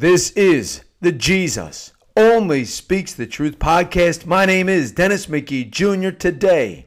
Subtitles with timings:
[0.00, 4.26] This is the Jesus Only Speaks the Truth podcast.
[4.26, 6.10] My name is Dennis McGee Jr.
[6.16, 6.86] Today,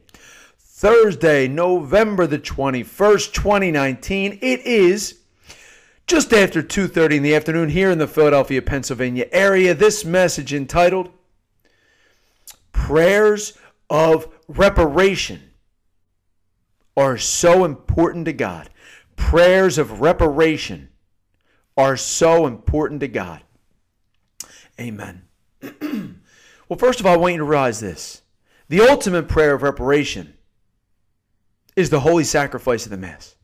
[0.58, 4.40] Thursday, November the 21st, 2019.
[4.42, 5.20] It is
[6.08, 9.74] just after 2:30 in the afternoon here in the Philadelphia, Pennsylvania area.
[9.74, 11.10] This message entitled
[12.72, 13.60] Prayers
[13.90, 15.52] of Reparation
[16.96, 18.70] are so important to God.
[19.18, 20.88] Prayers of reparation
[21.78, 23.42] are so important to God.
[24.80, 25.24] Amen.
[25.62, 28.22] well, first of all, I want you to realize this
[28.68, 30.34] the ultimate prayer of reparation
[31.76, 33.36] is the holy sacrifice of the Mass.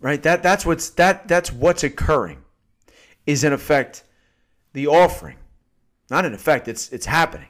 [0.00, 0.22] Right?
[0.22, 2.44] That, that's, what's, that, that's what's occurring,
[3.26, 4.04] is in effect
[4.74, 5.36] the offering.
[6.10, 7.48] Not in effect, it's, it's happening.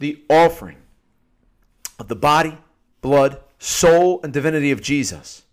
[0.00, 0.78] The offering
[1.98, 2.58] of the body,
[3.00, 5.44] blood, soul, and divinity of Jesus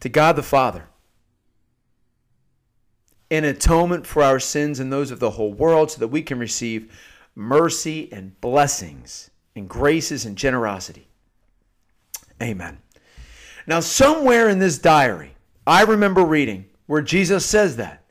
[0.00, 0.84] to God the Father
[3.30, 6.38] in atonement for our sins and those of the whole world so that we can
[6.38, 6.92] receive
[7.34, 11.06] mercy and blessings and graces and generosity.
[12.42, 12.78] Amen.
[13.66, 18.02] Now, somewhere in this diary, I remember reading where Jesus says that.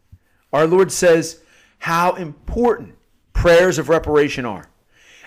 [0.54, 1.42] Our Lord says
[1.80, 2.96] how important
[3.34, 4.70] prayers of reparation are.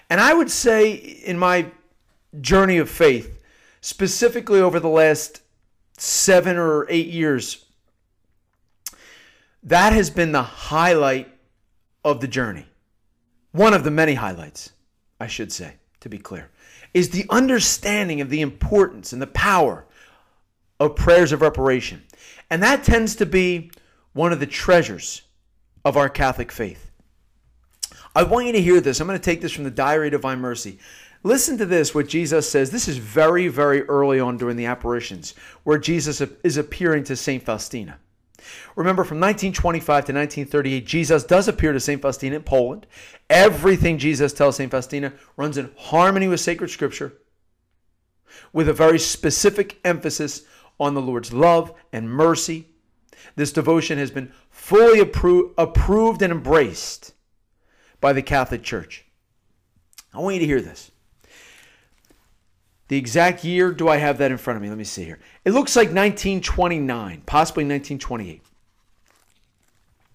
[0.09, 1.67] And I would say, in my
[2.41, 3.43] journey of faith,
[3.81, 5.43] specifically over the last
[5.99, 7.67] seven or eight years,
[9.63, 11.29] that has been the highlight
[12.05, 12.67] of the journey.
[13.53, 14.73] One of the many highlights,
[15.21, 16.51] I should say, to be clear,
[16.95, 19.87] is the understanding of the importance and the power
[20.81, 22.03] of prayers of reparation.
[22.51, 23.71] And that tends to be
[24.13, 25.23] one of the treasures
[25.85, 26.91] of our Catholic faith.
[28.15, 29.01] I want you to hear this.
[29.01, 30.79] I'm going to take this from the Diary of Divine Mercy.
[31.23, 32.71] Listen to this, what Jesus says.
[32.71, 37.43] This is very, very early on during the apparitions, where Jesus is appearing to St.
[37.43, 37.99] Faustina.
[38.77, 42.01] Remember, from 1925 to 1938, Jesus does appear to St.
[42.01, 42.87] Faustina in Poland.
[43.29, 44.71] Everything Jesus tells St.
[44.71, 47.15] Faustina runs in harmony with sacred scripture,
[48.53, 50.43] with a very specific emphasis
[50.79, 52.69] on the Lord's love and mercy.
[53.37, 57.15] This devotion has been fully appro- approved and embraced
[58.01, 59.05] by the Catholic Church.
[60.13, 60.91] I want you to hear this.
[62.89, 64.69] The exact year, do I have that in front of me?
[64.69, 65.19] Let me see here.
[65.45, 68.43] It looks like 1929, possibly 1928.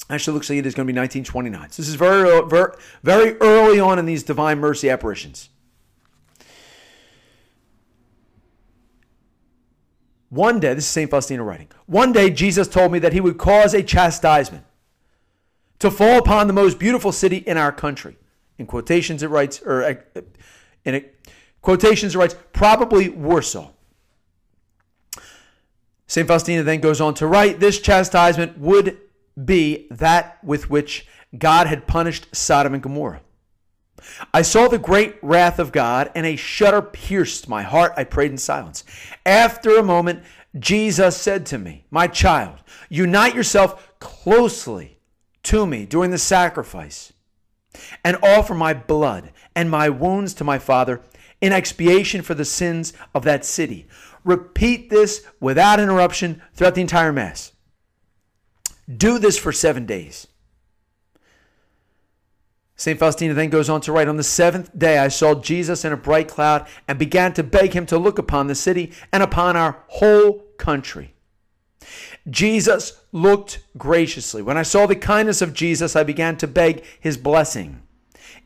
[0.10, 1.72] Actually, looks like it is going to be 1929.
[1.72, 2.72] So this is very, very,
[3.04, 5.50] very early on in these Divine Mercy apparitions.
[10.30, 11.10] One day, this is St.
[11.10, 14.66] Faustina writing, one day Jesus told me that he would cause a chastisement
[15.80, 18.18] to fall upon the most beautiful city in our country.
[18.58, 20.22] In quotations, it writes, or uh,
[20.84, 21.06] in a,
[21.62, 23.70] Quotations writes, probably Warsaw.
[26.08, 26.28] St.
[26.28, 28.98] Faustina then goes on to write, this chastisement would
[29.44, 31.06] be that with which
[31.38, 33.22] God had punished Sodom and Gomorrah.
[34.34, 37.94] I saw the great wrath of God, and a shudder pierced my heart.
[37.98, 38.84] I prayed in silence.
[39.26, 40.24] After a moment,
[40.58, 45.00] Jesus said to me, My child, unite yourself closely
[45.44, 47.12] to me during the sacrifice,
[48.04, 51.02] and offer my blood and my wounds to my Father
[51.42, 53.88] in expiation for the sins of that city.
[54.24, 57.54] Repeat this without interruption throughout the entire Mass.
[58.94, 60.28] Do this for seven days.
[62.76, 63.00] St.
[63.00, 65.98] Faustina then goes on to write On the seventh day, I saw Jesus in a
[65.98, 69.84] bright cloud and began to beg him to look upon the city and upon our
[69.88, 71.16] whole country.
[72.30, 74.42] Jesus looked graciously.
[74.42, 77.82] When I saw the kindness of Jesus, I began to beg his blessing.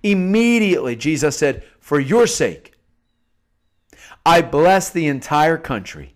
[0.03, 2.73] Immediately, Jesus said, For your sake,
[4.25, 6.15] I bless the entire country.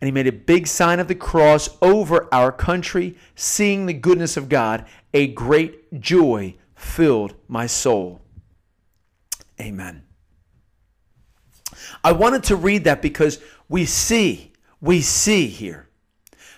[0.00, 4.36] And he made a big sign of the cross over our country, seeing the goodness
[4.36, 4.84] of God.
[5.14, 8.20] A great joy filled my soul.
[9.60, 10.02] Amen.
[12.02, 15.88] I wanted to read that because we see, we see here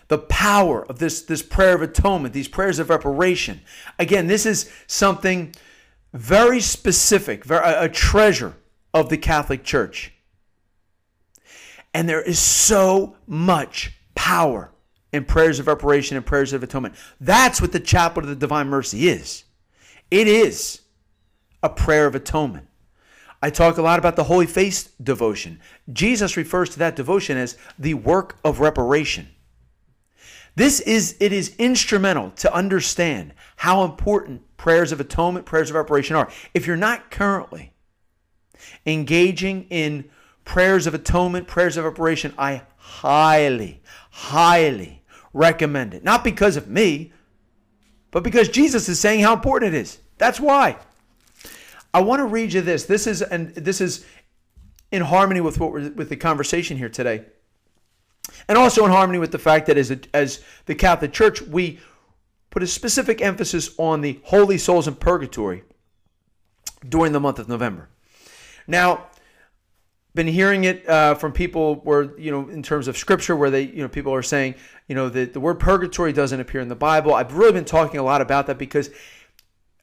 [0.09, 3.61] the power of this, this prayer of atonement, these prayers of reparation.
[3.99, 5.55] Again, this is something
[6.17, 8.55] very specific, very, a treasure
[8.95, 10.13] of the Catholic Church.
[11.93, 14.71] And there is so much power
[15.13, 16.95] in prayers of reparation and prayers of atonement.
[17.21, 19.45] That's what the chaplet of the Divine Mercy is.
[20.11, 20.81] It is
[21.63, 22.69] a prayer of atonement.
[23.43, 25.61] I talk a lot about the Holy Face devotion.
[25.93, 29.29] Jesus refers to that devotion as the work of reparation.
[30.55, 36.17] This is it is instrumental to understand how important prayers of atonement, prayers of reparation
[36.17, 36.31] are.
[36.55, 37.73] If you're not currently
[38.85, 40.09] engaging in
[40.45, 46.05] prayers of atonement, prayers of reparation, I highly, highly recommend it.
[46.05, 47.13] Not because of me,
[48.11, 49.99] but because Jesus is saying how important it is.
[50.19, 50.79] That's why.
[51.93, 52.85] I want to read you this.
[52.85, 54.07] This is and this is
[54.93, 57.25] in harmony with what we're, with the conversation here today,
[58.49, 61.81] and also in harmony with the fact that as a, as the Catholic Church we
[62.57, 65.63] put a specific emphasis on the holy souls in purgatory
[66.89, 67.87] during the month of November.
[68.67, 69.09] Now,
[70.15, 73.61] been hearing it uh, from people where you know in terms of scripture where they
[73.61, 74.55] you know people are saying
[74.89, 77.13] you know that the word purgatory doesn't appear in the bible.
[77.13, 78.89] I've really been talking a lot about that because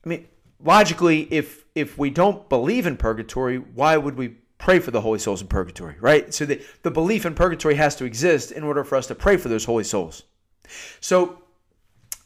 [0.03, 0.27] i mean
[0.59, 5.19] logically if if we don't believe in purgatory why would we pray for the holy
[5.19, 6.33] souls in purgatory right?
[6.33, 9.37] So the, the belief in purgatory has to exist in order for us to pray
[9.37, 10.23] for those holy souls.
[11.01, 11.42] So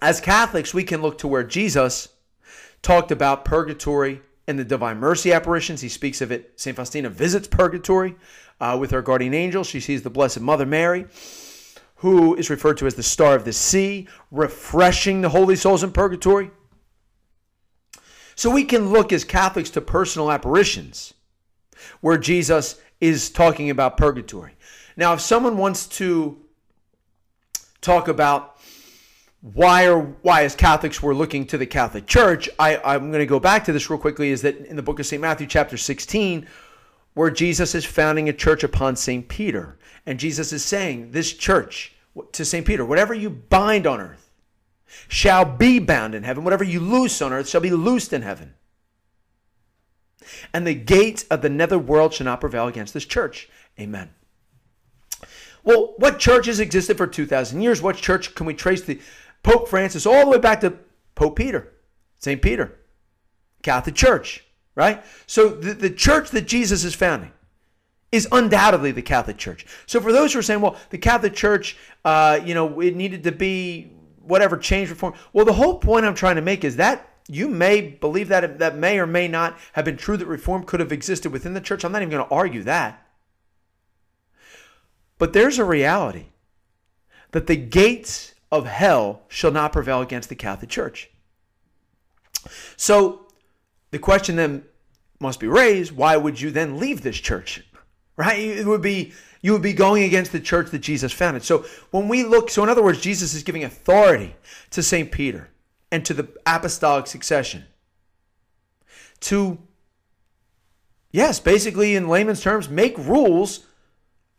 [0.01, 2.09] as catholics we can look to where jesus
[2.81, 6.53] talked about purgatory and the Divine Mercy apparitions, he speaks of it.
[6.55, 6.75] St.
[6.75, 8.15] Faustina visits purgatory
[8.61, 9.63] uh, with her guardian angel.
[9.63, 11.05] She sees the Blessed Mother Mary,
[11.95, 15.91] who is referred to as the star of the sea, refreshing the holy souls in
[15.91, 16.49] purgatory.
[18.35, 21.13] So we can look as Catholics to personal apparitions
[22.01, 24.53] where Jesus is talking about purgatory.
[24.95, 26.37] Now, if someone wants to
[27.81, 28.56] talk about
[29.41, 32.49] why are why as Catholics we're looking to the Catholic Church.
[32.57, 34.31] I, I'm going to go back to this real quickly.
[34.31, 35.21] Is that in the book of St.
[35.21, 36.47] Matthew, chapter 16,
[37.13, 39.27] where Jesus is founding a church upon St.
[39.27, 41.93] Peter, and Jesus is saying, "This church
[42.31, 42.65] to St.
[42.65, 44.31] Peter, whatever you bind on earth
[45.07, 48.55] shall be bound in heaven; whatever you loose on earth shall be loosed in heaven."
[50.53, 53.49] And the gates of the nether world shall not prevail against this church.
[53.79, 54.09] Amen.
[55.63, 57.81] Well, what churches existed for 2,000 years?
[57.81, 58.99] What church can we trace the
[59.47, 60.73] Pope Francis, all the way back to
[61.15, 61.71] Pope Peter,
[62.19, 62.41] St.
[62.41, 62.77] Peter,
[63.63, 64.43] Catholic Church,
[64.75, 65.05] right?
[65.25, 67.31] So the, the church that Jesus is founding
[68.11, 69.65] is undoubtedly the Catholic Church.
[69.85, 73.23] So for those who are saying, well, the Catholic Church, uh, you know, it needed
[73.23, 73.89] to be
[74.21, 75.13] whatever change reform.
[75.31, 78.75] Well, the whole point I'm trying to make is that you may believe that that
[78.75, 81.85] may or may not have been true that reform could have existed within the church.
[81.85, 83.07] I'm not even going to argue that.
[85.17, 86.25] But there's a reality
[87.31, 91.09] that the gates of hell shall not prevail against the Catholic Church.
[92.75, 93.27] So
[93.91, 94.63] the question then
[95.19, 97.63] must be raised why would you then leave this church?
[98.15, 98.39] Right?
[98.39, 101.43] It would be you would be going against the church that Jesus founded.
[101.43, 104.35] So when we look, so in other words, Jesus is giving authority
[104.71, 105.11] to St.
[105.11, 105.49] Peter
[105.91, 107.65] and to the apostolic succession
[109.19, 109.57] to,
[111.11, 113.65] yes, basically in layman's terms, make rules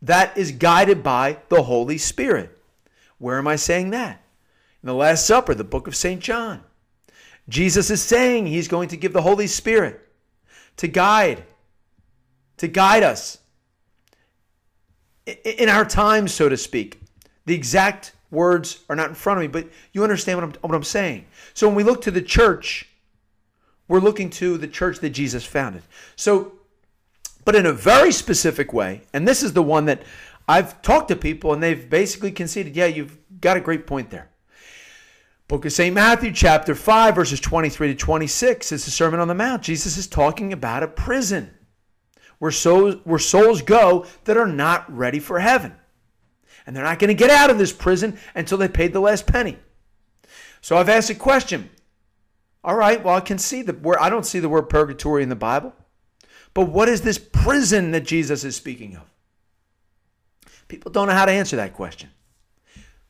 [0.01, 2.58] that is guided by the Holy Spirit.
[3.19, 4.23] Where am I saying that?
[4.81, 6.21] In the Last Supper, the book of St.
[6.21, 6.63] John.
[7.47, 10.07] Jesus is saying he's going to give the Holy Spirit
[10.77, 11.43] to guide,
[12.57, 13.39] to guide us
[15.25, 17.01] in our times, so to speak.
[17.45, 20.75] The exact words are not in front of me, but you understand what I'm, what
[20.75, 21.25] I'm saying.
[21.53, 22.87] So when we look to the church,
[23.87, 25.81] we're looking to the church that Jesus founded.
[26.15, 26.53] So,
[27.43, 30.03] but in a very specific way, and this is the one that
[30.49, 34.31] I've talked to people and they've basically conceded, yeah, you've got a great point there.
[35.47, 35.93] Book of St.
[35.93, 38.71] Matthew, chapter 5, verses 23 to 26.
[38.71, 39.61] It's the Sermon on the Mount.
[39.61, 41.51] Jesus is talking about a prison
[42.39, 45.75] where souls, where souls go that are not ready for heaven.
[46.65, 49.27] And they're not going to get out of this prison until they paid the last
[49.27, 49.59] penny.
[50.61, 51.69] So I've asked a question.
[52.63, 55.29] All right, well, I can see the word, I don't see the word purgatory in
[55.29, 55.75] the Bible.
[56.55, 59.03] But what is this prison that Jesus is speaking of?
[60.69, 62.09] People don't know how to answer that question.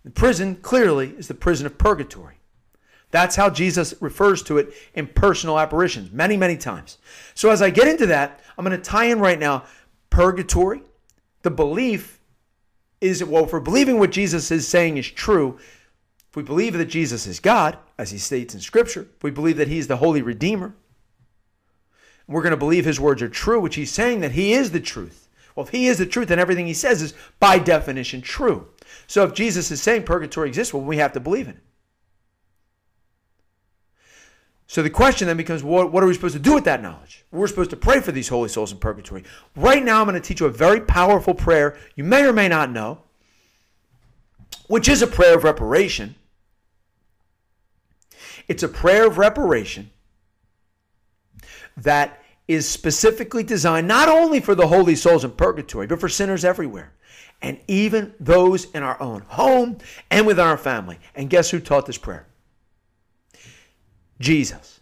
[0.04, 2.38] The prison, clearly, is the prison of purgatory.
[3.12, 6.98] That's how Jesus refers to it in personal apparitions, many, many times.
[7.34, 9.66] So, as I get into that, I'm going to tie in right now
[10.10, 10.82] purgatory.
[11.42, 12.20] The belief
[13.02, 15.60] is, well, we're believing what Jesus is saying is true,
[16.30, 19.58] if we believe that Jesus is God, as he states in Scripture, if we believe
[19.58, 20.76] that he's the Holy Redeemer,
[22.28, 24.80] we're going to believe his words are true, which he's saying that he is the
[24.80, 25.29] truth.
[25.56, 28.68] Well, if he is the truth, then everything he says is by definition true.
[29.08, 31.64] So if Jesus is saying purgatory exists, well, we have to believe in it.
[34.68, 37.26] So the question then becomes what, what are we supposed to do with that knowledge?
[37.32, 39.24] We're supposed to pray for these holy souls in purgatory.
[39.56, 42.48] Right now, I'm going to teach you a very powerful prayer you may or may
[42.48, 43.00] not know,
[44.68, 46.14] which is a prayer of reparation.
[48.48, 49.90] It's a prayer of reparation
[51.78, 56.44] that is specifically designed not only for the holy souls in purgatory, but for sinners
[56.44, 56.92] everywhere.
[57.44, 59.78] And even those in our own home
[60.10, 60.98] and with our family.
[61.14, 62.26] And guess who taught this prayer?
[64.20, 64.82] Jesus.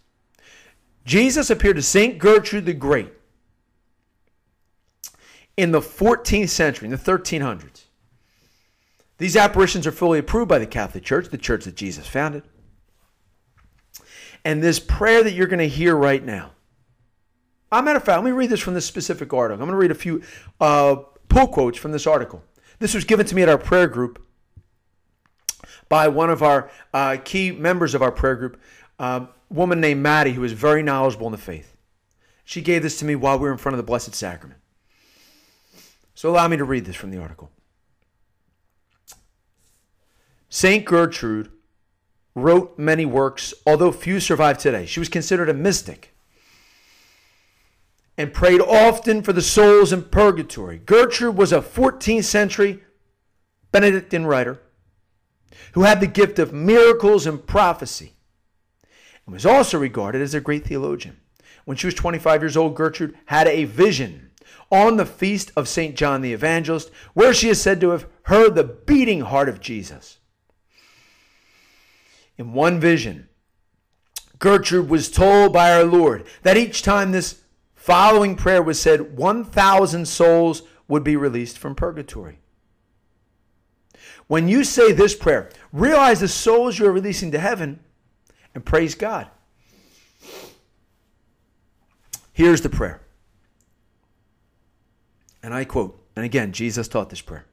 [1.04, 2.18] Jesus appeared to St.
[2.18, 3.12] Gertrude the Great
[5.58, 7.84] in the 14th century, in the 1300s.
[9.18, 12.44] These apparitions are fully approved by the Catholic Church, the church that Jesus founded.
[14.42, 16.52] And this prayer that you're going to hear right now,
[17.70, 19.62] a matter of fact, let me read this from this specific article.
[19.62, 20.22] I'm going to read a few
[20.60, 20.96] uh,
[21.28, 22.42] pull quotes from this article.
[22.78, 24.24] This was given to me at our prayer group
[25.88, 28.60] by one of our uh, key members of our prayer group,
[28.98, 31.76] a woman named Maddie, who is very knowledgeable in the faith.
[32.44, 34.60] She gave this to me while we were in front of the Blessed Sacrament.
[36.14, 37.50] So allow me to read this from the article.
[40.48, 40.84] St.
[40.84, 41.50] Gertrude
[42.34, 44.86] wrote many works, although few survive today.
[44.86, 46.14] She was considered a mystic
[48.18, 50.78] and prayed often for the souls in purgatory.
[50.78, 52.82] Gertrude was a 14th century
[53.70, 54.60] Benedictine writer
[55.72, 58.14] who had the gift of miracles and prophecy
[59.24, 61.20] and was also regarded as a great theologian.
[61.64, 64.30] When she was 25 years old, Gertrude had a vision
[64.70, 65.94] on the feast of St.
[65.94, 70.18] John the Evangelist, where she is said to have heard the beating heart of Jesus.
[72.36, 73.28] In one vision,
[74.38, 77.42] Gertrude was told by our Lord that each time this
[77.88, 82.38] following prayer was said, 1,000 souls would be released from purgatory.
[84.26, 87.80] When you say this prayer, realize the souls you're releasing to heaven
[88.54, 89.28] and praise God.
[92.34, 93.00] Here's the prayer.
[95.42, 97.46] And I quote, and again, Jesus taught this prayer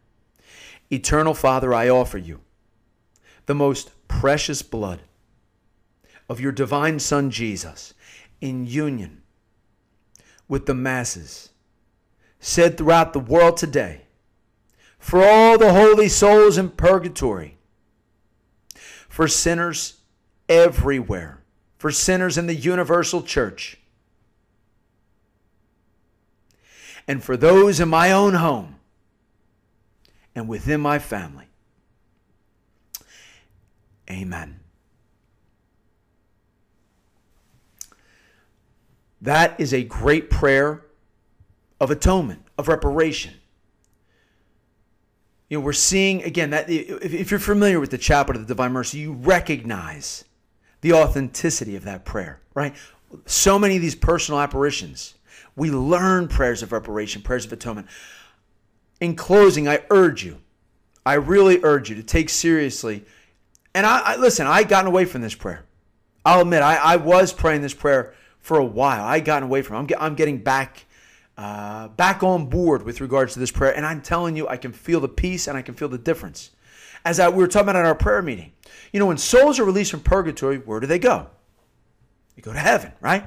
[0.92, 2.42] Eternal Father, I offer you
[3.46, 5.00] the most precious blood
[6.28, 7.94] of your divine Son Jesus
[8.42, 9.22] in union
[10.48, 11.50] with the masses
[12.40, 14.02] said throughout the world today
[15.06, 17.58] for all the holy souls in purgatory,
[19.08, 20.00] for sinners
[20.50, 21.44] everywhere,
[21.78, 23.78] for sinners in the universal church,
[27.08, 28.78] and for those in my own home
[30.34, 31.46] and within my family.
[34.10, 34.60] Amen.
[39.22, 40.86] That is a great prayer
[41.80, 43.34] of atonement, of reparation.
[45.50, 48.72] You know, we're seeing again that if you're familiar with the chaplet of the Divine
[48.72, 50.26] Mercy, you recognize
[50.82, 52.76] the authenticity of that prayer, right?
[53.26, 55.16] So many of these personal apparitions,
[55.56, 57.88] we learn prayers of reparation, prayers of atonement.
[59.00, 60.42] In closing, I urge you,
[61.06, 63.06] I really urge you to take seriously
[63.76, 65.66] and I, I listen, I gotten away from this prayer.
[66.26, 69.04] I'll admit, I, I was praying this prayer for a while.
[69.04, 69.80] I gotten away from it.
[69.80, 70.86] I'm, get, I'm getting back
[71.36, 73.76] uh, back on board with regards to this prayer.
[73.76, 76.52] And I'm telling you, I can feel the peace and I can feel the difference.
[77.04, 78.54] As I, we were talking about in our prayer meeting,
[78.94, 81.28] you know, when souls are released from purgatory, where do they go?
[82.36, 83.26] They go to heaven, right?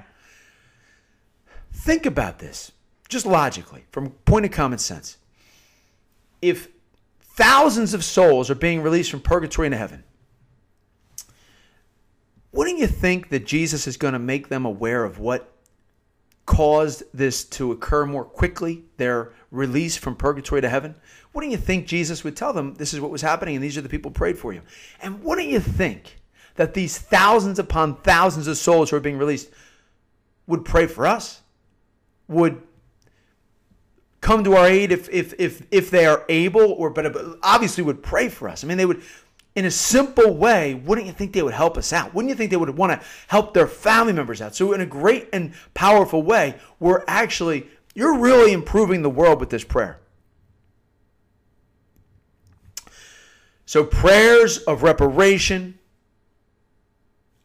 [1.73, 2.71] Think about this,
[3.09, 5.17] just logically, from point of common sense.
[6.41, 6.69] If
[7.21, 10.05] thousands of souls are being released from purgatory into heaven,
[12.59, 15.53] wouldn't you think that Jesus is going to make them aware of what
[16.45, 20.97] caused this to occur more quickly, their release from purgatory to heaven?
[21.33, 23.81] Wouldn't you think Jesus would tell them this is what was happening and these are
[23.81, 24.63] the people prayed for you?
[25.01, 26.17] And wouldn't you think
[26.57, 29.51] that these thousands upon thousands of souls who are being released
[30.49, 31.43] would pray for us?
[32.27, 32.61] Would
[34.21, 38.03] come to our aid if if if if they are able or but obviously would
[38.03, 38.65] pray for us.
[38.65, 39.01] I mean they would
[39.59, 42.15] in a simple way, wouldn't you think they would help us out?
[42.15, 44.55] Wouldn't you think they would want to help their family members out?
[44.55, 49.51] So, in a great and powerful way, we're actually, you're really improving the world with
[49.51, 49.99] this prayer.
[53.67, 55.81] So, prayers of reparation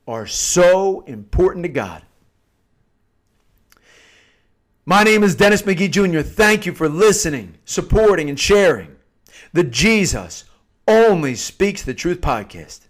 [0.08, 2.04] are so important to God.
[4.86, 6.22] My name is Dennis McGee Jr.
[6.22, 8.98] Thank you for listening, supporting, and sharing
[9.52, 10.44] the Jesus
[10.88, 12.82] only Speaks the Truth podcast.